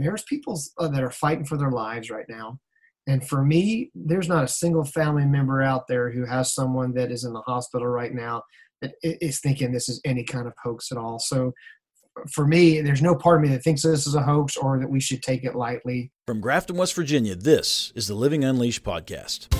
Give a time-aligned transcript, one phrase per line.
[0.00, 2.58] And there's people uh, that are fighting for their lives right now.
[3.06, 7.12] And for me, there's not a single family member out there who has someone that
[7.12, 8.44] is in the hospital right now
[8.80, 11.18] that is thinking this is any kind of hoax at all.
[11.18, 11.52] So
[12.32, 14.88] for me, there's no part of me that thinks this is a hoax or that
[14.88, 16.12] we should take it lightly.
[16.26, 19.54] From Grafton, West Virginia, this is the Living Unleashed podcast.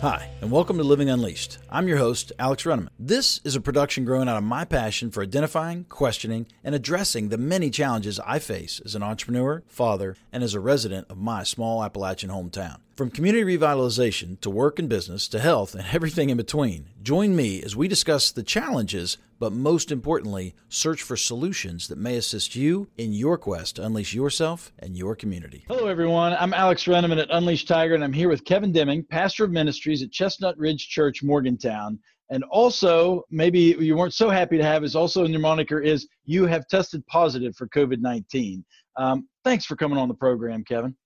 [0.00, 1.56] Hi, and welcome to Living Unleashed.
[1.70, 2.90] I'm your host, Alex Runneman.
[2.98, 7.38] This is a production growing out of my passion for identifying, questioning, and addressing the
[7.38, 11.82] many challenges I face as an entrepreneur, father, and as a resident of my small
[11.82, 12.80] Appalachian hometown.
[12.94, 17.60] From community revitalization to work and business to health and everything in between, join me
[17.60, 22.86] as we discuss the challenges, but most importantly, search for solutions that may assist you
[22.96, 25.64] in your quest to unleash yourself and your community.
[25.66, 26.36] Hello, everyone.
[26.38, 30.02] I'm Alex Runneman at Unleashed Tiger, and I'm here with Kevin Deming, pastor of ministries
[30.04, 31.98] at Chestnut Ridge Church, Morgantown.
[32.30, 36.08] And also, maybe you weren't so happy to have is also in your moniker is
[36.24, 38.64] you have tested positive for COVID 19.
[38.96, 40.96] Um, thanks for coming on the program, Kevin.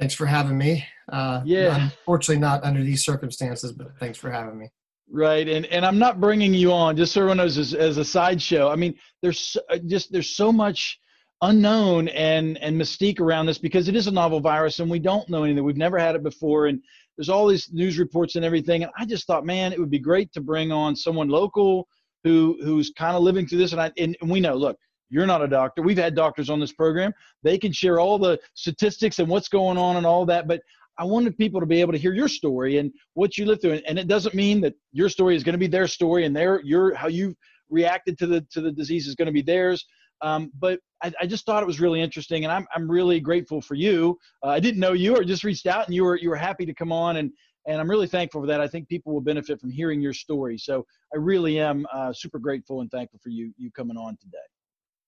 [0.00, 0.84] Thanks for having me.
[1.12, 1.84] Uh, yeah.
[1.84, 4.68] Unfortunately, not under these circumstances, but thanks for having me.
[5.08, 8.04] Right, and and I'm not bringing you on just so everyone knows as, as a
[8.04, 8.68] sideshow.
[8.68, 10.98] I mean, there's uh, just there's so much
[11.42, 15.28] unknown and and mystique around this because it is a novel virus and we don't
[15.28, 15.62] know anything.
[15.62, 16.80] We've never had it before, and
[17.16, 18.82] there's all these news reports and everything.
[18.82, 21.88] And I just thought, man, it would be great to bring on someone local
[22.24, 23.72] who who's kind of living through this.
[23.72, 24.76] And I and, and we know, look,
[25.08, 25.82] you're not a doctor.
[25.82, 27.12] We've had doctors on this program.
[27.42, 30.48] They can share all the statistics and what's going on and all that.
[30.48, 30.60] But
[30.98, 33.80] I wanted people to be able to hear your story and what you lived through.
[33.86, 36.60] And it doesn't mean that your story is going to be their story and their
[36.62, 37.34] your how you
[37.68, 39.84] reacted to the to the disease is going to be theirs.
[40.22, 43.60] Um, but I, I, just thought it was really interesting, and I'm I'm really grateful
[43.60, 44.18] for you.
[44.42, 46.64] Uh, I didn't know you, or just reached out, and you were you were happy
[46.64, 47.30] to come on, and
[47.66, 48.60] and I'm really thankful for that.
[48.60, 50.56] I think people will benefit from hearing your story.
[50.56, 54.38] So I really am uh, super grateful and thankful for you you coming on today.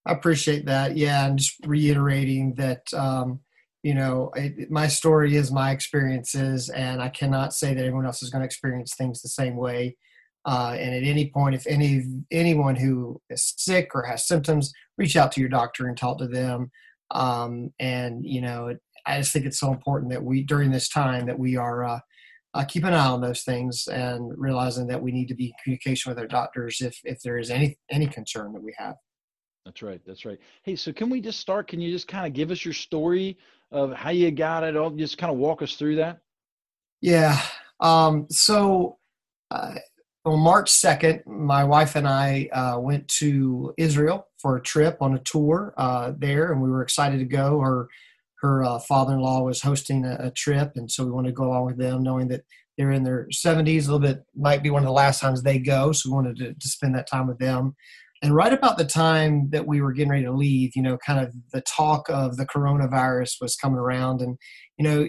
[0.07, 0.97] I appreciate that.
[0.97, 3.41] Yeah, and just reiterating that, um,
[3.83, 8.23] you know, it, my story is my experiences, and I cannot say that everyone else
[8.23, 9.97] is going to experience things the same way.
[10.45, 15.17] Uh, and at any point, if any anyone who is sick or has symptoms, reach
[15.17, 16.71] out to your doctor and talk to them.
[17.11, 18.75] Um, and you know,
[19.07, 22.01] I just think it's so important that we during this time that we are uh,
[22.55, 25.53] uh, keep an eye on those things and realizing that we need to be in
[25.63, 28.95] communication with our doctors if if there is any any concern that we have.
[29.65, 30.01] That's right.
[30.07, 30.39] That's right.
[30.63, 31.69] Hey, so can we just start?
[31.69, 33.37] Can you just kind of give us your story
[33.71, 34.77] of how you got it?
[34.77, 36.21] All just kind of walk us through that.
[37.03, 37.39] Yeah.
[37.81, 38.97] Um, so
[39.51, 39.75] uh,
[40.29, 45.15] on March 2nd, my wife and I uh, went to Israel for a trip on
[45.15, 47.61] a tour uh, there, and we were excited to go.
[47.61, 47.89] Her
[48.41, 51.67] her uh, father-in-law was hosting a, a, trip, and so we wanted to go along
[51.67, 52.45] with them, knowing that
[52.77, 55.59] they're in their 70s, a little bit might be one of the last times they
[55.59, 57.75] go, so we wanted to, to spend that time with them.
[58.23, 61.21] And right about the time that we were getting ready to leave, you know, kind
[61.21, 64.21] of the talk of the coronavirus was coming around.
[64.21, 64.37] And,
[64.77, 65.09] you know,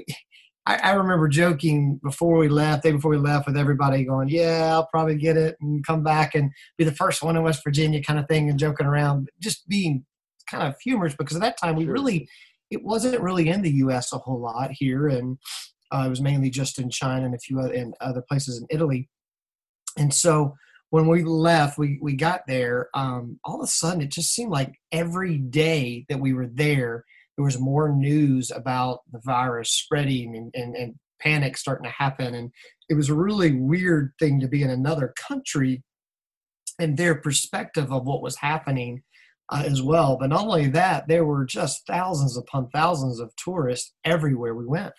[0.66, 4.72] I, I remember joking before we left, day before we left, with everybody going, Yeah,
[4.74, 8.04] I'll probably get it and come back and be the first one in West Virginia
[8.04, 10.06] kind of thing and joking around, just being
[10.50, 12.28] kind of humorous because at that time we really,
[12.72, 15.08] it wasn't really in the US a whole lot here.
[15.08, 15.38] And
[15.92, 18.68] uh, it was mainly just in China and a few other, in other places in
[18.70, 19.10] Italy.
[19.98, 20.56] And so,
[20.92, 24.52] when we left, we, we got there, um, all of a sudden it just seemed
[24.52, 27.06] like every day that we were there,
[27.40, 32.36] there was more news about the virus spreading and, and, and panic starting to happen.
[32.36, 32.52] And
[32.90, 35.82] it was a really weird thing to be in another country
[36.80, 39.04] and their perspective of what was happening
[39.48, 40.18] uh, as well.
[40.20, 44.92] But not only that, there were just thousands upon thousands of tourists everywhere we went.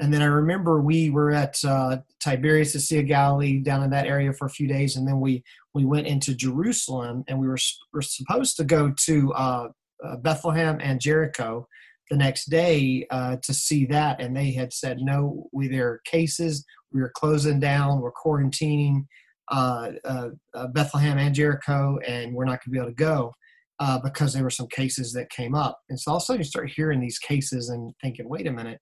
[0.00, 3.90] And then I remember we were at uh, Tiberias, the Sea of Galilee, down in
[3.90, 5.44] that area for a few days, and then we
[5.74, 7.58] we went into Jerusalem, and we were
[7.92, 9.68] were supposed to go to uh,
[10.04, 11.66] uh, Bethlehem and Jericho
[12.10, 15.48] the next day uh, to see that, and they had said no.
[15.52, 16.64] We there are cases.
[16.92, 18.00] We are closing down.
[18.00, 19.04] We're quarantining
[19.50, 23.34] uh, uh, Bethlehem and Jericho, and we're not going to be able to go.
[24.02, 26.44] because there were some cases that came up, and so all of a sudden you
[26.44, 28.80] start hearing these cases and thinking, "Wait a minute,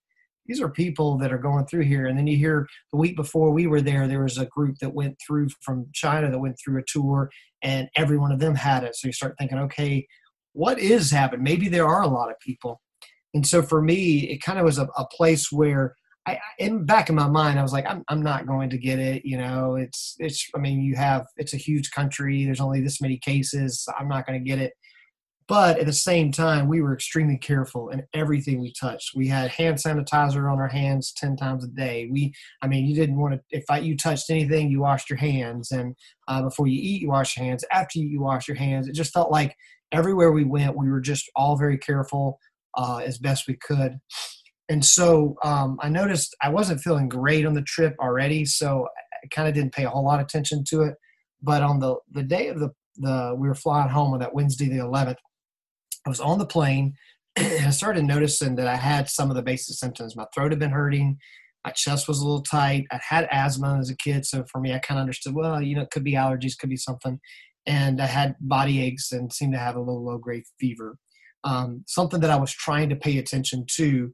[0.48, 2.06] these are people that are going through here.
[2.06, 4.94] And then you hear the week before we were there, there was a group that
[4.94, 7.30] went through from China that went through a tour,
[7.62, 8.96] and every one of them had it.
[8.96, 10.06] So you start thinking, okay,
[10.58, 11.44] what is happening?
[11.44, 12.80] Maybe there are a lot of people.
[13.32, 15.94] And so for me, it kind of was a, a place where
[16.26, 18.98] I, in back in my mind, I was like, I'm, I'm not going to get
[18.98, 19.24] it.
[19.24, 22.44] You know, it's, it's, I mean, you have, it's a huge country.
[22.44, 23.86] There's only this many cases.
[23.96, 24.72] I'm not going to get it.
[25.46, 29.12] But at the same time, we were extremely careful in everything we touched.
[29.14, 32.08] We had hand sanitizer on our hands 10 times a day.
[32.10, 35.18] We, I mean, you didn't want to, if I, you touched anything, you washed your
[35.18, 35.70] hands.
[35.70, 35.94] And
[36.26, 37.64] uh, before you eat, you wash your hands.
[37.72, 38.88] After you you wash your hands.
[38.88, 39.54] It just felt like
[39.92, 42.38] everywhere we went, we were just all very careful
[42.76, 43.98] uh, as best we could.
[44.68, 48.44] And so um, I noticed I wasn't feeling great on the trip already.
[48.44, 48.86] So
[49.24, 50.94] I kind of didn't pay a whole lot of attention to it.
[51.42, 54.68] But on the, the day of the, the, we were flying home on that Wednesday,
[54.68, 55.16] the 11th,
[56.06, 56.94] I was on the plane
[57.36, 60.16] and I started noticing that I had some of the basic symptoms.
[60.16, 61.18] My throat had been hurting.
[61.64, 62.86] My chest was a little tight.
[62.90, 64.24] I had asthma as a kid.
[64.26, 66.70] So for me, I kind of understood, well, you know, it could be allergies, could
[66.70, 67.18] be something.
[67.66, 70.98] And I had body aches and seemed to have a little low grade fever.
[71.44, 74.12] Um, something that I was trying to pay attention to.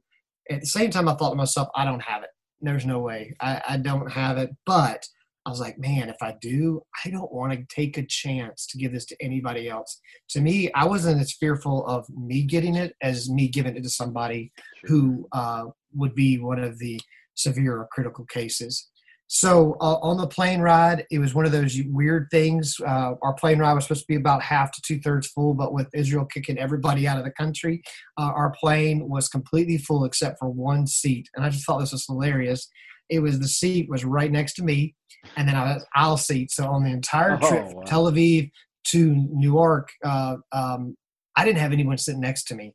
[0.49, 2.29] At the same time, I thought to myself, I don't have it.
[2.61, 3.35] There's no way.
[3.41, 4.51] I, I don't have it.
[4.65, 5.07] But
[5.45, 8.79] I was like, man, if I do, I don't want to take a chance to
[8.79, 9.99] give this to anybody else.
[10.29, 13.89] To me, I wasn't as fearful of me getting it as me giving it to
[13.89, 14.89] somebody sure.
[14.89, 16.99] who uh, would be one of the
[17.35, 18.89] severe or critical cases.
[19.27, 22.75] So uh, on the plane ride, it was one of those weird things.
[22.79, 25.73] Uh, our plane ride was supposed to be about half to two thirds full, but
[25.73, 27.81] with Israel kicking everybody out of the country,
[28.19, 31.27] uh, our plane was completely full except for one seat.
[31.35, 32.69] And I just thought this was hilarious
[33.09, 34.95] it was the seat was right next to me,
[35.35, 36.51] and then I was aisle seat.
[36.51, 37.83] So on the entire oh, trip, wow.
[37.85, 38.51] Tel Aviv
[38.85, 40.95] to Newark, uh, um,
[41.35, 42.73] I didn't have anyone sitting next to me.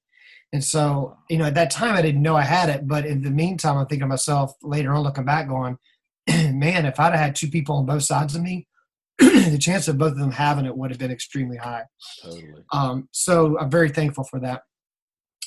[0.52, 3.22] And so, you know, at that time I didn't know I had it, but in
[3.22, 5.78] the meantime, I'm thinking to myself later on, looking back, going,
[6.52, 8.66] man, if I'd have had two people on both sides of me,
[9.18, 11.84] the chance of both of them having it would have been extremely high.
[12.22, 12.64] Totally.
[12.72, 14.62] Um, so I'm very thankful for that.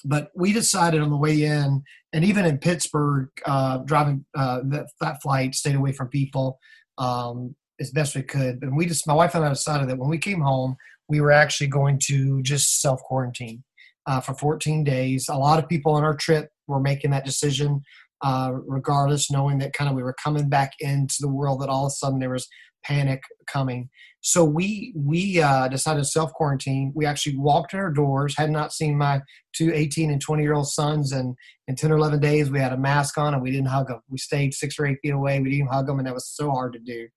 [0.06, 1.82] But we decided on the way in,
[2.12, 6.60] and even in Pittsburgh, uh, driving uh, that, that flight, stayed away from people
[6.98, 8.62] um, as best we could.
[8.62, 10.76] And we just, my wife and I decided that when we came home,
[11.08, 13.64] we were actually going to just self quarantine
[14.06, 15.30] uh, for 14 days.
[15.30, 17.82] A lot of people on our trip were making that decision.
[18.24, 21.86] Uh, regardless, knowing that kind of we were coming back into the world, that all
[21.86, 22.48] of a sudden there was
[22.84, 23.22] panic
[23.52, 23.90] coming.
[24.22, 26.94] So we we uh, decided to self quarantine.
[26.96, 28.36] We actually walked in our doors.
[28.38, 29.22] Had not seen my
[29.54, 31.36] two 18 and 20 year old sons, and
[31.68, 34.00] in 10 or 11 days we had a mask on and we didn't hug them.
[34.10, 35.42] We stayed six or eight feet away.
[35.42, 37.08] We didn't hug them, and that was so hard to do.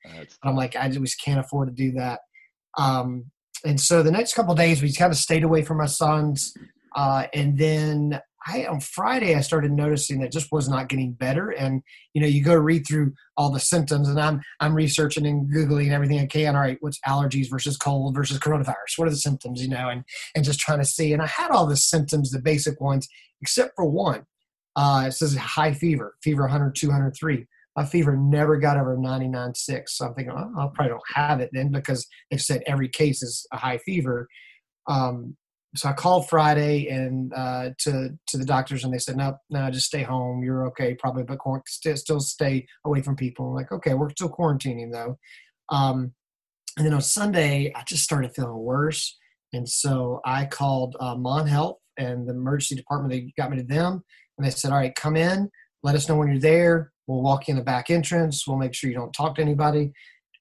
[0.43, 2.21] I'm like, I just can't afford to do that.
[2.77, 3.27] Um,
[3.65, 6.53] and so the next couple days we kind of stayed away from my sons,
[6.97, 11.51] uh, and then I on Friday I started noticing that just was not getting better.
[11.51, 11.83] And
[12.15, 15.91] you know, you go read through all the symptoms, and I'm I'm researching and googling
[15.91, 16.55] everything I can.
[16.55, 18.97] All right, what's allergies versus cold versus coronavirus?
[18.97, 19.63] What are the symptoms?
[19.63, 20.05] You know, and
[20.35, 21.13] and just trying to see.
[21.13, 23.09] And I had all the symptoms, the basic ones,
[23.41, 24.27] except for one.
[24.77, 27.47] Uh, it says high fever, fever 100, 203.
[27.77, 29.89] My fever never got over 99.6.
[29.89, 33.23] So I'm thinking, oh, I probably don't have it then because they've said every case
[33.23, 34.29] is a high fever.
[34.87, 35.37] Um,
[35.75, 39.71] so I called Friday and uh, to to the doctors, and they said, "No, no,
[39.71, 40.43] just stay home.
[40.43, 44.31] You're okay, probably, but st- still stay away from people." I'm like, "Okay, we're still
[44.31, 45.19] quarantining though."
[45.71, 46.13] Um,
[46.77, 49.17] and then on Sunday, I just started feeling worse,
[49.53, 53.13] and so I called uh, Mon Health and the emergency department.
[53.13, 54.03] They got me to them,
[54.39, 55.51] and they said, "All right, come in.
[55.83, 56.93] Let us know when you're there.
[57.07, 58.47] We'll walk you in the back entrance.
[58.47, 59.93] We'll make sure you don't talk to anybody."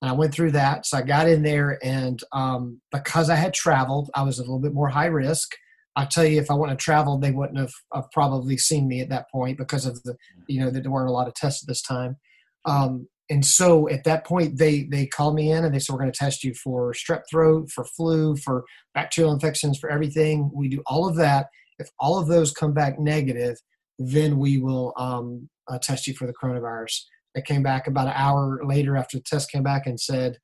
[0.01, 0.85] And I went through that.
[0.85, 4.59] So I got in there, and um, because I had traveled, I was a little
[4.59, 5.51] bit more high risk.
[5.95, 8.99] I tell you, if I wouldn't have traveled, they wouldn't have, have, probably seen me
[8.99, 11.67] at that point because of the, you know, there weren't a lot of tests at
[11.67, 12.17] this time.
[12.65, 15.99] Um, and so at that point, they they called me in and they said, "We're
[15.99, 20.51] going to test you for strep throat, for flu, for bacterial infections, for everything.
[20.53, 21.47] We do all of that.
[21.79, 23.57] If all of those come back negative,
[23.97, 27.01] then we will um, uh, test you for the coronavirus."
[27.35, 30.37] They came back about an hour later after the test came back and said,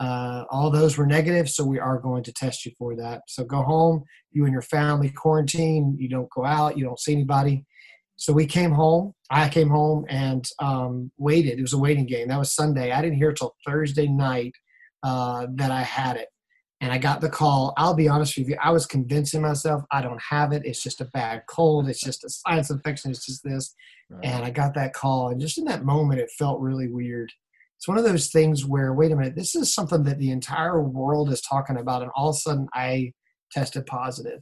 [0.00, 3.22] uh, all those were negative, so we are going to test you for that.
[3.28, 7.12] So go home, you and your family quarantine, you don't go out, you don't see
[7.12, 7.64] anybody.
[8.16, 9.14] So we came home.
[9.30, 11.58] I came home and um, waited.
[11.58, 12.28] It was a waiting game.
[12.28, 12.90] That was Sunday.
[12.90, 14.54] I didn't hear till Thursday night
[15.02, 16.28] uh, that I had it.
[16.80, 17.74] And I got the call.
[17.76, 20.62] I'll be honest with you, I was convincing myself I don't have it.
[20.64, 21.88] It's just a bad cold.
[21.88, 23.10] It's just a sinus infection.
[23.10, 23.74] It's just this.
[24.10, 24.24] Right.
[24.24, 25.30] And I got that call.
[25.30, 27.32] And just in that moment, it felt really weird.
[27.76, 30.80] It's one of those things where, wait a minute, this is something that the entire
[30.82, 32.02] world is talking about.
[32.02, 33.12] And all of a sudden, I
[33.52, 34.40] tested positive.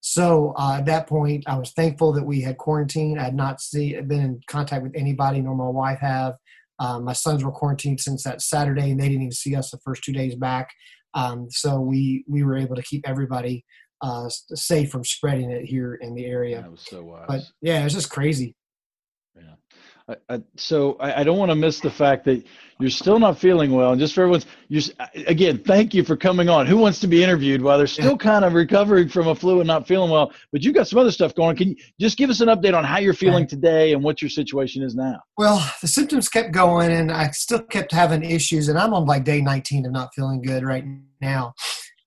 [0.00, 3.20] So uh, at that point, I was thankful that we had quarantined.
[3.20, 6.34] I had not see, been in contact with anybody, nor my wife have.
[6.78, 9.78] Um, my sons were quarantined since that Saturday, and they didn't even see us the
[9.78, 10.68] first two days back.
[11.16, 13.64] Um, so we we were able to keep everybody
[14.02, 16.60] uh, safe from spreading it here in the area.
[16.60, 17.24] That was so wise.
[17.26, 18.54] But yeah, it was just crazy.
[20.08, 20.14] Yeah.
[20.28, 22.44] I, I, so I, I don't want to miss the fact that
[22.78, 23.92] you're still not feeling well.
[23.92, 24.80] And just for everyone's, you
[25.26, 26.66] again, thank you for coming on.
[26.66, 29.66] Who wants to be interviewed while they're still kind of recovering from a flu and
[29.66, 30.32] not feeling well?
[30.52, 31.56] But you've got some other stuff going.
[31.56, 34.28] Can you just give us an update on how you're feeling today and what your
[34.28, 35.20] situation is now?
[35.38, 38.68] Well, the symptoms kept going, and I still kept having issues.
[38.68, 40.84] And I'm on like day 19 of not feeling good right
[41.20, 41.54] now.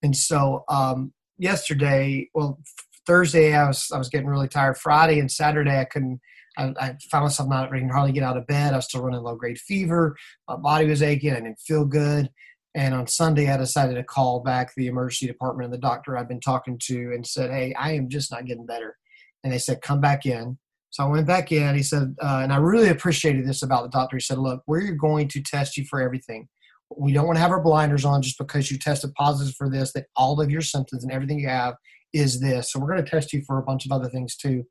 [0.03, 2.59] And so um, yesterday, well,
[3.07, 4.77] Thursday I was I was getting really tired.
[4.77, 6.21] Friday and Saturday I couldn't
[6.57, 8.73] I, I found myself not I can hardly get out of bed.
[8.73, 10.15] I was still running low grade fever.
[10.47, 11.31] My body was aching.
[11.31, 12.29] I didn't feel good.
[12.75, 16.27] And on Sunday, I decided to call back the emergency department and the doctor I'd
[16.27, 18.95] been talking to and said, Hey, I am just not getting better.
[19.43, 20.57] And they said, Come back in.
[20.91, 21.75] So I went back in.
[21.75, 24.17] He said, uh, and I really appreciated this about the doctor.
[24.17, 26.47] He said, Look, we're going to test you for everything.
[26.95, 29.93] We don't want to have our blinders on just because you tested positive for this,
[29.93, 31.75] that all of your symptoms and everything you have
[32.13, 32.71] is this.
[32.71, 34.63] So we're going to test you for a bunch of other things too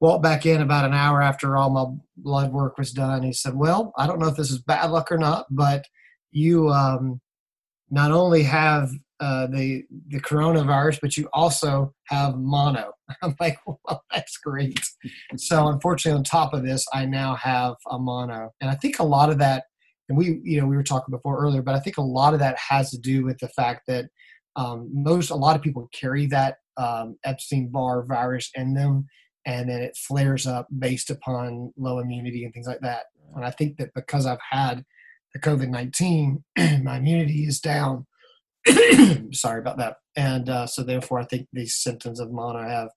[0.00, 1.84] walked back in about an hour after all my
[2.16, 3.22] blood work was done.
[3.22, 5.84] He said, "Well, I don't know if this is bad luck or not, but
[6.32, 7.20] you um,
[7.90, 8.90] not only have
[9.20, 12.92] uh, the the coronavirus, but you also have mono."
[13.22, 14.80] I'm like, "Well, that's great."
[15.36, 19.04] so, unfortunately, on top of this, I now have a mono, and I think a
[19.04, 19.64] lot of that,
[20.08, 22.40] and we, you know, we were talking before earlier, but I think a lot of
[22.40, 24.06] that has to do with the fact that
[24.56, 29.06] um, most, a lot of people carry that um, Epstein Barr virus in them
[29.46, 33.04] and then it flares up based upon low immunity and things like that.
[33.34, 34.84] And I think that because I've had
[35.32, 36.44] the COVID 19,
[36.82, 38.06] my immunity is down.
[39.32, 39.96] Sorry about that.
[40.16, 42.90] And uh, so, therefore, I think these symptoms of mono have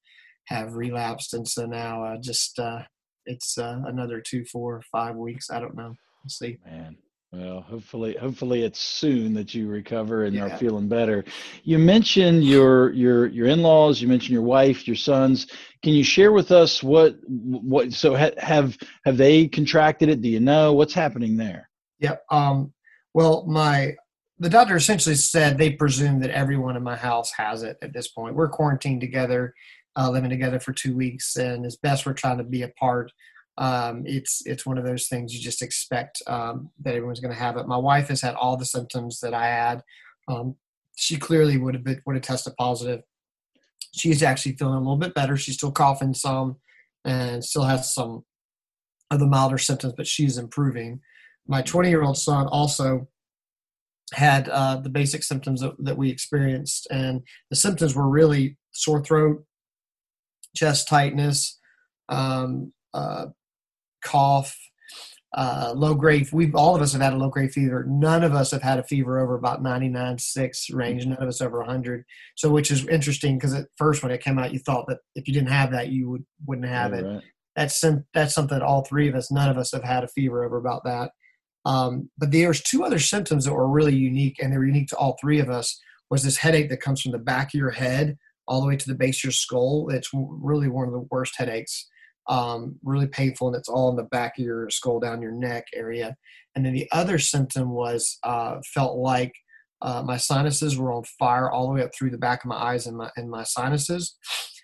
[0.47, 1.33] have relapsed.
[1.33, 2.83] And so now uh, just uh,
[3.25, 5.50] it's uh, another two, four, five weeks.
[5.50, 5.95] I don't know.
[6.23, 6.57] We'll see.
[6.65, 6.97] Man.
[7.33, 10.43] Well, hopefully, hopefully it's soon that you recover and yeah.
[10.43, 11.25] are feeling better.
[11.63, 13.99] You mentioned your your your in-laws.
[13.99, 15.47] You mentioned your wife, your sons.
[15.81, 17.91] Can you share with us what what?
[17.91, 20.21] So ha, have have they contracted it?
[20.21, 21.71] Do you know what's happening there?
[22.01, 22.23] Yep.
[22.29, 22.71] Um,
[23.15, 23.95] well, my
[24.37, 28.09] the doctor essentially said they presume that everyone in my house has it at this
[28.09, 28.35] point.
[28.35, 29.55] We're quarantined together,
[29.95, 33.11] uh, living together for two weeks, and as best we're trying to be apart
[33.57, 37.39] um, it's it's one of those things you just expect um, that everyone's going to
[37.39, 37.67] have it.
[37.67, 39.83] My wife has had all the symptoms that I had.
[40.27, 40.55] Um,
[40.95, 43.01] she clearly would have been, would have tested positive.
[43.95, 45.38] She's actually feeling a little bit better.
[45.38, 46.57] She's still coughing some,
[47.05, 48.24] and still has some
[49.12, 51.01] of the milder symptoms, but she's improving.
[51.48, 53.07] My 20 year old son also
[54.13, 59.03] had uh, the basic symptoms that, that we experienced, and the symptoms were really sore
[59.03, 59.45] throat,
[60.55, 61.60] chest tightness,
[62.10, 63.27] um, uh,
[64.03, 64.55] cough,
[65.36, 66.31] uh, low grade.
[66.31, 67.86] We've all of us have had a low grade fever.
[67.88, 71.05] None of us have had a fever over about 99.6 range.
[71.05, 72.05] None of us over 100.
[72.36, 75.27] So, which is interesting because at first when it came out, you thought that if
[75.27, 77.03] you didn't have that, you would wouldn't have yeah, it.
[77.03, 77.24] Right.
[77.55, 77.83] That's
[78.13, 80.57] that's something that all three of us, none of us have had a fever over
[80.57, 81.12] about that.
[81.65, 84.98] Um, but there's two other symptoms that were really unique, and they were unique to
[84.98, 85.79] all three of us.
[86.12, 88.17] Was this headache that comes from the back of your head
[88.48, 89.89] all the way to the base of your skull?
[89.89, 91.88] It's really one of the worst headaches
[92.27, 95.65] um, really painful, and it's all in the back of your skull, down your neck
[95.73, 96.15] area.
[96.55, 99.33] And then the other symptom was uh, felt like
[99.81, 102.55] uh, my sinuses were on fire all the way up through the back of my
[102.55, 104.15] eyes and my and my sinuses.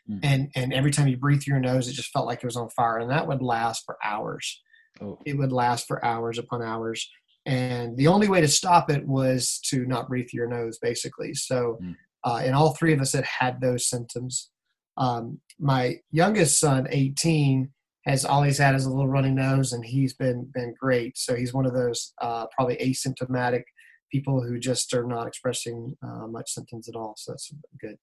[0.09, 0.19] Mm.
[0.23, 2.55] And and every time you breathe through your nose, it just felt like it was
[2.55, 4.61] on fire, and that would last for hours.
[5.01, 5.19] Oh.
[5.25, 7.09] It would last for hours upon hours.
[7.45, 11.33] And the only way to stop it was to not breathe through your nose, basically.
[11.33, 11.95] So, mm.
[12.23, 14.49] uh, and all three of us had had those symptoms.
[15.00, 17.70] Um, my youngest son, 18,
[18.06, 21.18] has always had his little runny nose, and he's been been great.
[21.18, 23.63] So he's one of those uh, probably asymptomatic
[24.12, 27.13] people who just are not expressing uh, much symptoms at all.
[27.18, 27.98] So that's good.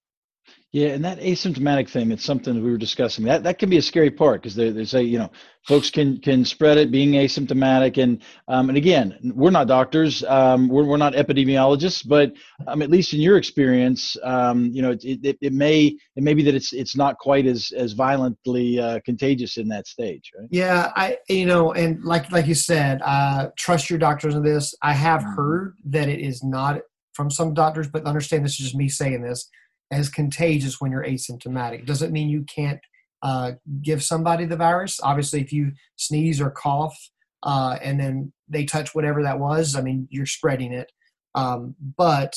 [0.76, 3.24] Yeah, and that asymptomatic thing, it's something we were discussing.
[3.24, 5.30] That that can be a scary part because they, they say, you know,
[5.62, 7.96] folks can can spread it being asymptomatic.
[8.02, 12.34] And um, and again, we're not doctors, um, we're, we're not epidemiologists, but
[12.66, 16.34] um, at least in your experience, um, you know, it, it, it, may it may
[16.34, 20.48] be that it's it's not quite as as violently uh, contagious in that stage, right?
[20.50, 24.74] Yeah, I you know, and like like you said, uh, trust your doctors on this.
[24.82, 25.36] I have mm-hmm.
[25.36, 26.80] heard that it is not
[27.14, 29.48] from some doctors, but understand this is just me saying this
[29.90, 31.86] as contagious when you're asymptomatic.
[31.86, 32.80] Doesn't mean you can't
[33.22, 33.52] uh,
[33.82, 35.00] give somebody the virus.
[35.02, 36.96] Obviously, if you sneeze or cough
[37.42, 40.90] uh, and then they touch whatever that was, I mean, you're spreading it.
[41.34, 42.34] Um, but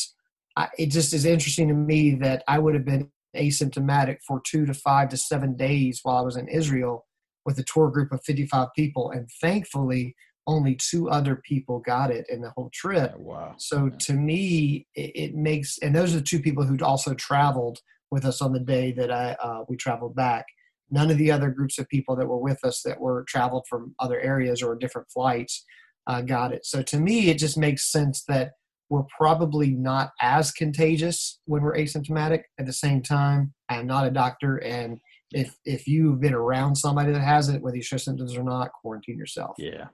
[0.55, 4.65] I, it just is interesting to me that I would have been asymptomatic for two
[4.65, 7.05] to five to seven days while I was in Israel
[7.45, 9.11] with a tour group of 55 people.
[9.11, 10.15] And thankfully,
[10.47, 13.15] only two other people got it in the whole trip.
[13.17, 13.53] wow.
[13.57, 13.97] So yeah.
[13.99, 17.79] to me, it, it, makes, and those are the two people who also traveled
[18.11, 20.45] with us on the day that I uh, we traveled back.
[20.89, 23.93] none of the other groups of people that were with us that were traveled from
[23.99, 25.63] other areas or different flights
[26.07, 26.65] uh, got it.
[26.65, 28.53] So to me, it just makes sense that
[28.89, 32.41] we're probably not as contagious when we're asymptomatic.
[32.59, 34.99] At the same time, I am not a doctor, and
[35.31, 38.71] if if you've been around somebody that has it, whether you show symptoms or not,
[38.71, 39.55] quarantine yourself.
[39.57, 39.87] Yeah,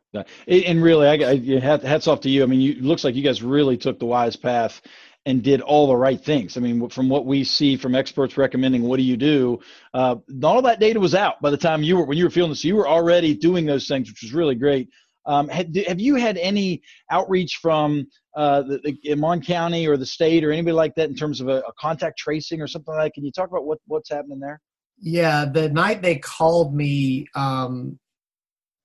[0.48, 2.44] and really, I, I hats off to you.
[2.44, 4.82] I mean, you, it looks like you guys really took the wise path
[5.26, 6.56] and did all the right things.
[6.56, 9.60] I mean, from what we see from experts recommending, what do you do?
[9.94, 12.52] Uh, all that data was out by the time you were when you were feeling
[12.52, 12.64] this.
[12.64, 14.90] You were already doing those things, which was really great.
[15.26, 20.44] Um, have you had any outreach from uh, the, the Mon County or the state
[20.44, 23.14] or anybody like that in terms of a, a, contact tracing or something like that?
[23.16, 24.62] Can you talk about what, what's happening there?
[25.00, 28.00] Yeah, the night they called me um,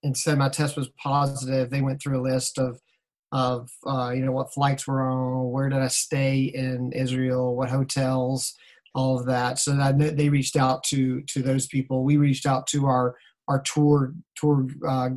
[0.02, 2.80] and said my test was positive, they went through a list of
[3.32, 7.70] of uh, you know what flights were on, where did I stay in Israel, what
[7.70, 8.54] hotels,
[8.94, 9.58] all of that.
[9.58, 12.04] So that they reached out to to those people.
[12.04, 13.16] We reached out to our
[13.48, 15.10] our tour tour uh,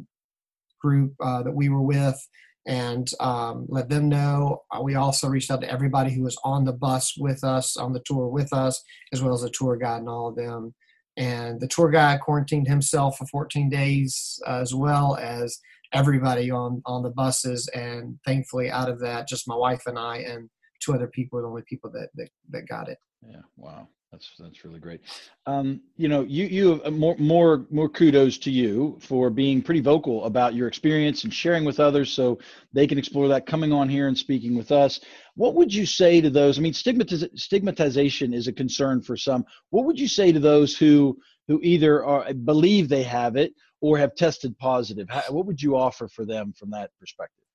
[0.82, 2.20] group uh, that we were with
[2.66, 4.64] and um, let them know.
[4.72, 7.92] Uh, we also reached out to everybody who was on the bus with us, on
[7.94, 8.82] the tour with us,
[9.12, 10.74] as well as the tour guide and all of them.
[11.16, 15.60] And the tour guide quarantined himself for 14 days, as well as
[15.94, 17.70] everybody on on the buses.
[17.74, 20.50] And thankfully, out of that, just my wife and I and
[20.82, 22.98] two other people are the only people that that, that got it.
[23.28, 23.42] Yeah.
[23.58, 23.88] Wow.
[24.14, 25.02] That's that's really great.
[25.48, 29.60] Um, you know, you you have uh, more more more kudos to you for being
[29.60, 32.38] pretty vocal about your experience and sharing with others, so
[32.74, 33.48] they can explore that.
[33.48, 35.00] Coming on here and speaking with us,
[35.34, 36.60] what would you say to those?
[36.60, 39.46] I mean, stigmatiz- stigmatization is a concern for some.
[39.72, 41.18] What would you say to those who
[41.48, 43.52] who either are believe they have it
[43.82, 45.10] or have tested positive?
[45.10, 47.46] How, what would you offer for them from that perspective?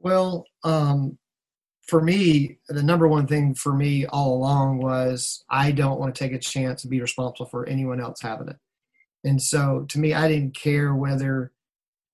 [0.00, 1.16] Well, um,
[1.90, 6.18] for me, the number one thing for me all along was I don't want to
[6.18, 8.56] take a chance and be responsible for anyone else having it.
[9.24, 11.52] And so to me, I didn't care whether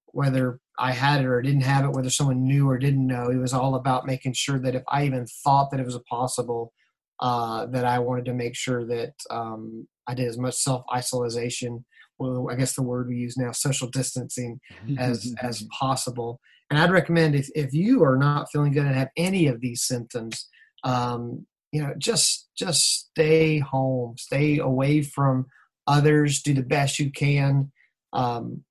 [0.07, 3.29] whether I had it or didn't have it, whether someone knew or didn't know.
[3.29, 6.73] It was all about making sure that if I even thought that it was possible,
[7.21, 11.85] uh, that I wanted to make sure that um, I did as much self isolation.
[12.19, 14.59] Well, I guess the word we use now, social distancing,
[14.99, 16.41] as as possible.
[16.71, 19.83] And I'd recommend if, if you are not feeling good and have any of these
[19.83, 20.49] symptoms,
[20.85, 25.47] um, you know, just just stay home, stay away from
[25.87, 27.71] others, do the best you can
[28.13, 28.65] um,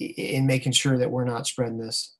[0.00, 2.14] in making sure that we're not spreading this.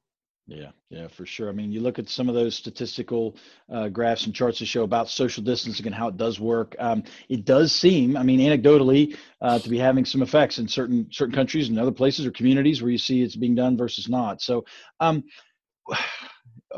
[0.47, 1.49] Yeah, yeah, for sure.
[1.49, 3.37] I mean, you look at some of those statistical
[3.73, 6.77] uh, graphs and charts that show about social distancing and how it does work.
[6.79, 11.09] Um, it does seem, I mean, anecdotally, uh, to be having some effects in certain
[11.11, 14.43] certain countries and other places or communities where you see it's being done versus not.
[14.43, 14.67] So,
[15.01, 15.25] um,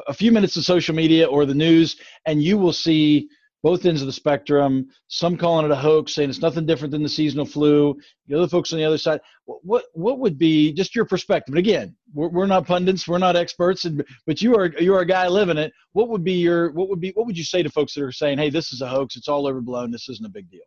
[0.09, 3.29] a few minutes of social media or the news, and you will see
[3.67, 4.87] both ends of the spectrum.
[5.09, 7.99] Some calling it a hoax, saying it's nothing different than the seasonal flu.
[8.29, 9.19] The other folks on the other side.
[9.45, 11.53] What what would be just your perspective?
[11.53, 15.01] And again, we're, we're not pundits, we're not experts, and but you are you are
[15.01, 15.73] a guy living it.
[15.95, 18.13] What would be your what would be what would you say to folks that are
[18.13, 20.61] saying, hey, this is a hoax, it's all overblown, this isn't a big deal?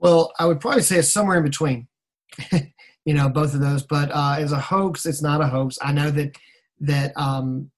[0.00, 1.86] Well, I would probably say it's somewhere in between.
[3.04, 3.84] you know, both of those.
[3.84, 5.78] But uh, as a hoax, it's not a hoax.
[5.80, 6.36] I know that
[6.80, 7.70] that um,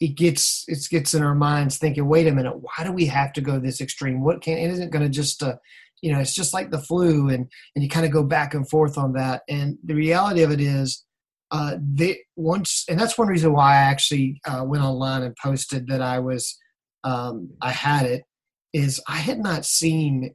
[0.00, 3.32] it gets it gets in our minds thinking, wait a minute, why do we have
[3.34, 4.22] to go this extreme?
[4.22, 5.56] What can it isn't going to just uh,
[6.02, 8.68] you know it's just like the flu, and and you kind of go back and
[8.68, 9.42] forth on that.
[9.48, 11.04] And the reality of it is,
[11.50, 15.86] uh, they once, and that's one reason why I actually uh, went online and posted
[15.88, 16.58] that I was
[17.04, 18.24] um, I had it.
[18.72, 20.34] Is I had not seen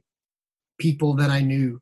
[0.78, 1.78] people that I knew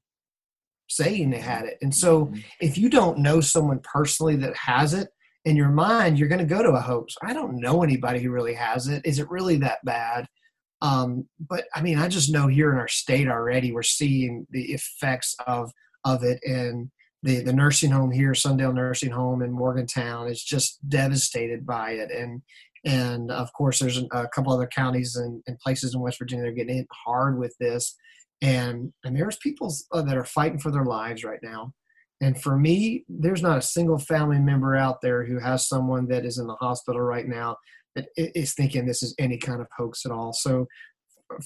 [0.89, 2.41] saying they had it, and so mm-hmm.
[2.61, 5.09] if you don't know someone personally that has it
[5.49, 7.15] in your mind, you're going to go to a hoax.
[7.23, 9.01] I don't know anybody who really has it.
[9.07, 10.27] Is it really that bad?
[10.83, 14.73] Um, but I mean, I just know here in our state already, we're seeing the
[14.73, 15.73] effects of
[16.05, 16.91] of it, and
[17.23, 22.11] the the nursing home here, Sundale Nursing Home in Morgantown, is just devastated by it,
[22.11, 22.43] and
[22.85, 26.51] and of course, there's a couple other counties and, and places in West Virginia that
[26.51, 27.97] are getting hit hard with this,
[28.43, 31.73] and and there's people uh, that are fighting for their lives right now.
[32.21, 36.25] And for me, there's not a single family member out there who has someone that
[36.25, 37.57] is in the hospital right now
[37.95, 40.33] that is thinking this is any kind of hoax at all.
[40.33, 40.67] So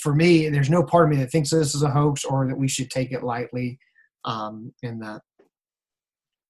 [0.01, 2.57] for me, there's no part of me that thinks this is a hoax or that
[2.57, 3.79] we should take it lightly
[4.25, 5.23] um, in that.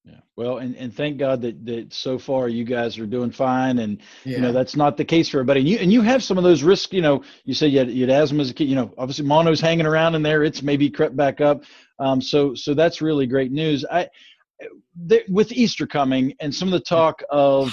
[0.05, 0.19] Yeah.
[0.35, 3.79] Well, and, and thank God that, that so far you guys are doing fine.
[3.79, 4.37] And, yeah.
[4.37, 5.61] you know, that's not the case for everybody.
[5.61, 7.91] And you, and you have some of those risks, you know, you said you had,
[7.91, 10.43] you had asthma as a kid, you know, obviously mono's hanging around in there.
[10.43, 11.63] It's maybe crept back up.
[12.01, 13.85] Um, so, so that's really great news.
[13.91, 14.09] I,
[14.97, 17.73] there, with Easter coming and some of the talk of,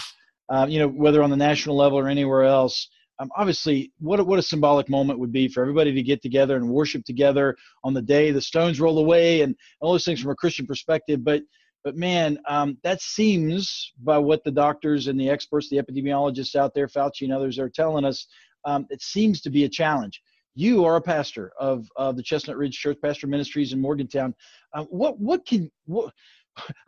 [0.50, 2.89] uh, you know, whether on the national level or anywhere else,
[3.20, 6.56] um, obviously, what a, what a symbolic moment would be for everybody to get together
[6.56, 10.32] and worship together on the day the stones roll away and all those things from
[10.32, 11.24] a Christian perspective.
[11.24, 11.42] But
[11.84, 16.74] but man, um, that seems by what the doctors and the experts, the epidemiologists out
[16.74, 18.28] there, Fauci and others are telling us,
[18.65, 20.22] um, it seems to be a challenge.
[20.56, 24.34] You are a pastor of, of the Chestnut Ridge Church Pastor Ministries in Morgantown.
[24.74, 26.13] Uh, what what can what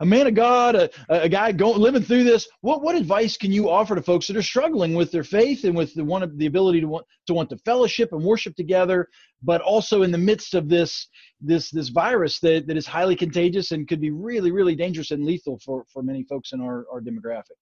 [0.00, 2.48] a man of God, a, a guy going living through this.
[2.60, 5.76] What what advice can you offer to folks that are struggling with their faith and
[5.76, 9.08] with the one of the ability to want to want to fellowship and worship together,
[9.42, 11.08] but also in the midst of this
[11.40, 15.24] this this virus that, that is highly contagious and could be really really dangerous and
[15.24, 17.58] lethal for for many folks in our our demographic.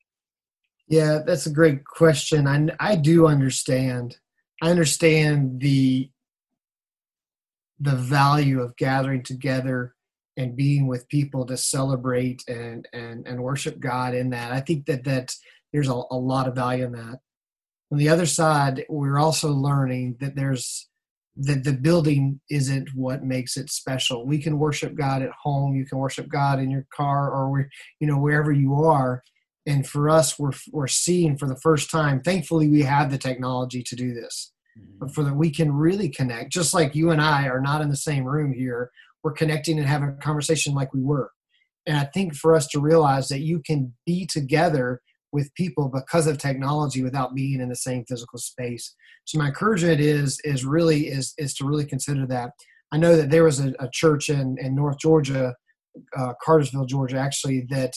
[0.88, 2.46] Yeah, that's a great question.
[2.46, 4.18] I I do understand.
[4.62, 6.10] I understand the
[7.78, 9.94] the value of gathering together
[10.40, 14.52] and being with people to celebrate and and and worship God in that.
[14.52, 15.34] I think that that
[15.72, 17.20] there's a, a lot of value in that.
[17.92, 20.88] On the other side, we're also learning that there's
[21.36, 24.26] that the building isn't what makes it special.
[24.26, 25.74] We can worship God at home.
[25.74, 27.64] You can worship God in your car or we,
[28.00, 29.22] you know wherever you are.
[29.66, 32.22] And for us, we're we're seeing for the first time.
[32.22, 35.00] Thankfully, we have the technology to do this, mm-hmm.
[35.00, 36.50] but for that we can really connect.
[36.50, 38.90] Just like you and I are not in the same room here,
[39.22, 41.30] we're connecting and having a conversation like we were.
[41.86, 45.00] And I think for us to realize that you can be together
[45.32, 48.94] with people because of technology without being in the same physical space.
[49.24, 52.50] So my encouragement is is really is is to really consider that.
[52.92, 55.54] I know that there was a, a church in, in North Georgia,
[56.16, 57.94] uh, Cartersville, Georgia, actually, that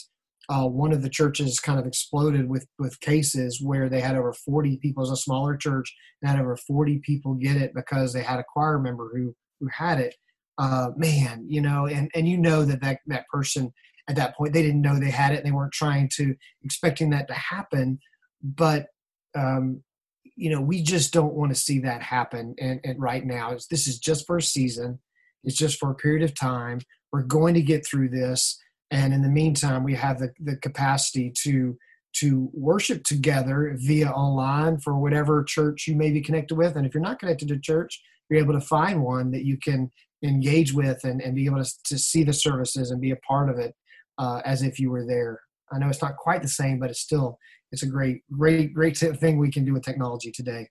[0.49, 4.33] uh, one of the churches kind of exploded with with cases where they had over
[4.33, 5.03] 40 people.
[5.03, 8.45] as a smaller church and had over 40 people get it because they had a
[8.51, 10.15] choir member who who had it
[10.57, 13.73] uh, man, you know, and, and you know that, that that person
[14.07, 17.09] at that point, they didn't know they had it and they weren't trying to expecting
[17.11, 17.99] that to happen.
[18.41, 18.87] But,
[19.35, 19.81] um,
[20.35, 22.55] you know, we just don't want to see that happen.
[22.59, 24.99] And, and right now, this is just for a season.
[25.43, 26.79] It's just for a period of time.
[27.11, 28.59] We're going to get through this.
[28.91, 31.77] And in the meantime, we have the, the capacity to
[32.17, 36.75] to worship together via online for whatever church you may be connected with.
[36.75, 39.91] And if you're not connected to church, you're able to find one that you can
[40.23, 43.49] engage with and, and be able to, to see the services and be a part
[43.49, 43.75] of it
[44.17, 45.39] uh, as if you were there.
[45.71, 47.37] I know it's not quite the same, but it's still
[47.71, 50.69] it's a great, great, great thing we can do with technology today.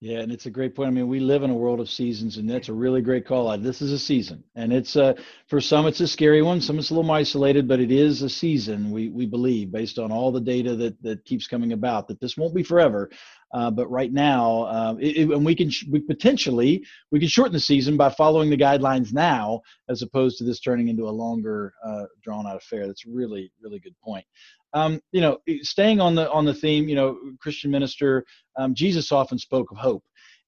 [0.00, 0.88] Yeah, and it's a great point.
[0.88, 3.50] I mean, we live in a world of seasons, and that's a really great call
[3.50, 3.62] out.
[3.62, 5.14] This is a season, and it's uh,
[5.48, 6.60] for some it's a scary one.
[6.60, 8.90] Some it's a little isolated, but it is a season.
[8.90, 12.36] We we believe, based on all the data that that keeps coming about, that this
[12.36, 13.08] won't be forever.
[13.54, 17.60] Uh, but right now, uh, it, and we can we potentially we can shorten the
[17.60, 22.04] season by following the guidelines now, as opposed to this turning into a longer, uh,
[22.22, 22.86] drawn out affair.
[22.86, 24.24] That's really really good point.
[24.72, 28.24] Um, you know, staying on the on the theme, you know, Christian minister,
[28.58, 30.02] um, Jesus often spoke of hope,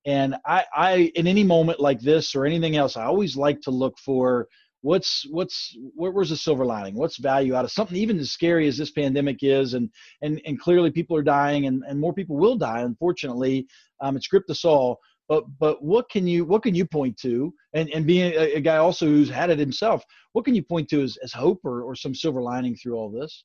[0.04, 3.70] and I, I, in any moment like this or anything else, I always like to
[3.70, 4.48] look for
[4.86, 8.68] what's what's where, where's the silver lining, what's value out of something even as scary
[8.68, 9.90] as this pandemic is, and
[10.22, 13.66] and and clearly people are dying, and and more people will die, unfortunately.
[14.00, 15.00] Um, it's gripped us all.
[15.28, 18.60] But but what can you what can you point to, and and being a, a
[18.60, 21.82] guy also who's had it himself, what can you point to as, as hope or,
[21.82, 23.44] or some silver lining through all this?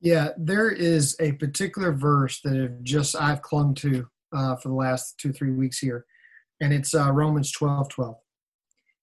[0.00, 4.74] Yeah, there is a particular verse that I've just I've clung to uh, for the
[4.74, 6.06] last two three weeks here,
[6.62, 8.16] and it's uh, Romans twelve twelve,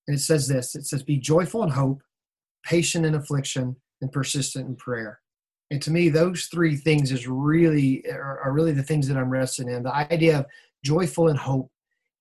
[0.08, 2.02] and it says this: It says, "Be joyful in hope,
[2.64, 5.20] patient in affliction, and persistent in prayer."
[5.70, 9.30] And to me, those three things is really are, are really the things that I'm
[9.30, 9.84] resting in.
[9.84, 10.46] The idea of
[10.84, 11.70] joyful in hope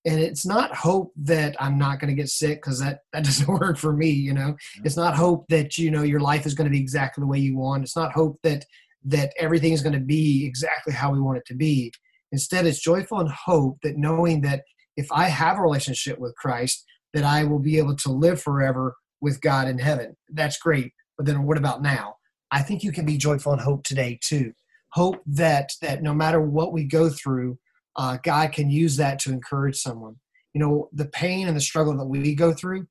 [0.06, 3.48] and it's not hope that i'm not going to get sick because that that doesn't
[3.48, 6.64] work for me you know it's not hope that you know your life is going
[6.64, 8.64] to be exactly the way you want it's not hope that
[9.04, 11.92] that everything is going to be exactly how we want it to be
[12.32, 14.62] instead it's joyful and hope that knowing that
[14.96, 16.84] if i have a relationship with christ
[17.16, 21.26] that i will be able to live forever with god in heaven that's great but
[21.26, 22.14] then what about now
[22.52, 24.52] i think you can be joyful and hope today too
[24.90, 27.58] hope that that no matter what we go through
[27.96, 30.16] uh, God can use that to encourage someone.
[30.52, 32.86] You know, the pain and the struggle that we go through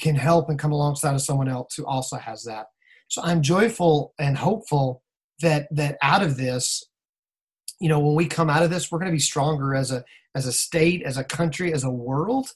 [0.00, 2.66] can help and come alongside of someone else who also has that.
[3.08, 5.02] So I'm joyful and hopeful
[5.40, 6.84] that that out of this,
[7.80, 10.04] you know, when we come out of this, we're going to be stronger as a
[10.34, 12.48] as a state, as a country, as a world.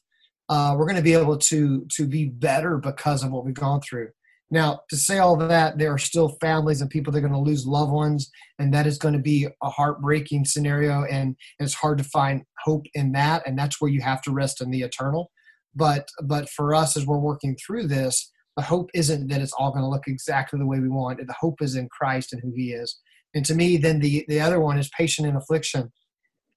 [0.49, 3.81] Uh, we're going to be able to to be better because of what we've gone
[3.81, 4.09] through.
[4.51, 7.39] Now, to say all that, there are still families and people that are going to
[7.39, 11.99] lose loved ones, and that is going to be a heartbreaking scenario, and it's hard
[11.99, 15.31] to find hope in that, and that's where you have to rest in the eternal.
[15.75, 19.71] But but for us, as we're working through this, the hope isn't that it's all
[19.71, 21.19] going to look exactly the way we want.
[21.19, 22.99] The hope is in Christ and who He is.
[23.35, 25.93] And to me, then the the other one is patient in affliction.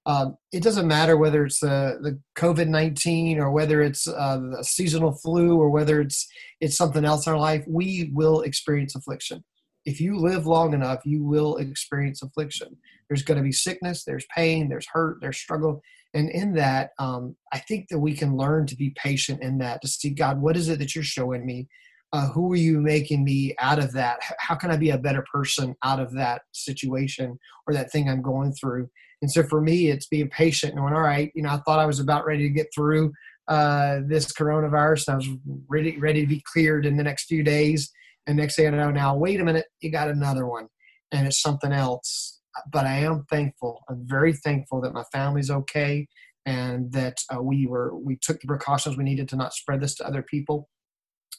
[0.04, 5.12] Um, it doesn't matter whether it's the, COVID 19 or whether it's uh, the seasonal
[5.12, 6.28] flu or whether it's,
[6.60, 9.44] it's something else in our life, we will experience affliction.
[9.84, 12.76] If you live long enough, you will experience affliction.
[13.08, 15.82] There's going to be sickness, there's pain, there's hurt, there's struggle.
[16.14, 19.82] And in that, um, I think that we can learn to be patient in that,
[19.82, 21.68] to see, God, what is it that you're showing me?
[22.12, 24.18] Uh, who are you making me out of that?
[24.38, 28.20] How can I be a better person out of that situation or that thing I'm
[28.20, 28.90] going through?
[29.22, 31.78] And so for me, it's being patient and going, all right, you know, I thought
[31.78, 33.12] I was about ready to get through
[33.48, 35.08] uh, this coronavirus.
[35.08, 35.28] I was
[35.68, 37.90] ready, ready to be cleared in the next few days.
[38.26, 40.68] And next thing I know, now, wait a minute, you got another one.
[41.12, 42.40] And it's something else.
[42.70, 43.80] But I am thankful.
[43.88, 46.06] I'm very thankful that my family's okay
[46.44, 49.94] and that uh, we were we took the precautions we needed to not spread this
[49.96, 50.68] to other people.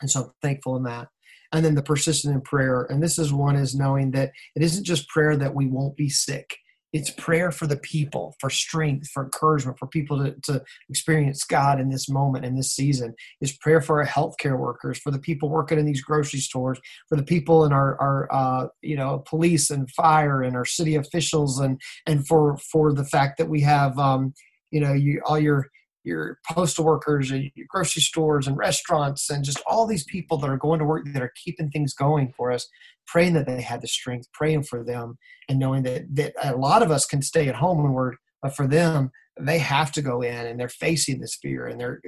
[0.01, 1.07] And so I'm thankful in that.
[1.51, 4.85] And then the persistent in prayer and this is one is knowing that it isn't
[4.85, 6.57] just prayer that we won't be sick.
[6.93, 11.79] It's prayer for the people for strength for encouragement for people to, to experience god
[11.79, 13.15] in this moment in this season.
[13.41, 16.79] Is prayer for our healthcare workers for the people working in these grocery stores
[17.09, 20.95] for the people in our, our uh, you know police and fire and our city
[20.95, 24.33] officials and and for for the fact that we have um,
[24.69, 25.67] you know you all your
[26.03, 30.49] your postal workers and your grocery stores and restaurants and just all these people that
[30.49, 32.67] are going to work that are keeping things going for us
[33.07, 35.17] praying that they had the strength praying for them
[35.49, 38.55] and knowing that that a lot of us can stay at home when we're but
[38.55, 41.99] for them they have to go in and they're facing this fear and they're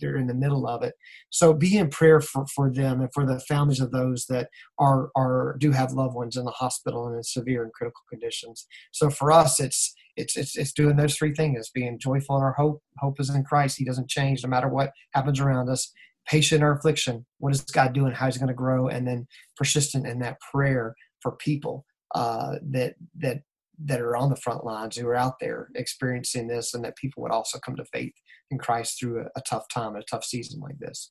[0.00, 0.94] they're in the middle of it.
[1.30, 5.10] So be in prayer for, for them and for the families of those that are
[5.14, 8.66] are do have loved ones in the hospital and in severe and critical conditions.
[8.90, 12.52] So for us it's it's it's, it's doing those three things being joyful in our
[12.52, 13.78] hope hope is in christ.
[13.78, 15.90] He doesn't change no matter what happens around us.
[16.28, 18.12] Patient in our affliction what is god doing?
[18.12, 18.88] How is he going to grow?
[18.88, 23.42] And then persistent in that prayer for people uh, that that
[23.84, 27.22] that are on the front lines who are out there experiencing this and that people
[27.22, 28.12] would also come to faith
[28.50, 31.10] in christ through a, a tough time a tough season like this.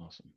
[0.00, 0.30] Awesome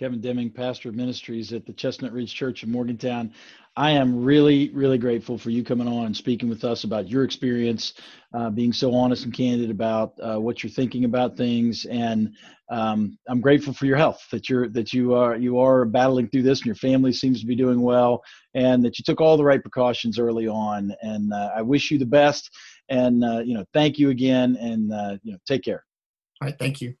[0.00, 3.34] Kevin Deming, pastor of ministries at the Chestnut Ridge Church in Morgantown.
[3.76, 7.22] I am really, really grateful for you coming on and speaking with us about your
[7.22, 7.92] experience,
[8.32, 12.34] uh, being so honest and candid about uh, what you're thinking about things, and
[12.70, 16.44] um, I'm grateful for your health that you're that you are you are battling through
[16.44, 18.22] this, and your family seems to be doing well,
[18.54, 20.94] and that you took all the right precautions early on.
[21.02, 22.48] And uh, I wish you the best,
[22.88, 25.84] and uh, you know, thank you again, and uh, you know, take care.
[26.40, 26.94] All right, thank you.